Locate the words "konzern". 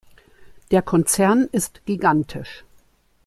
0.81-1.47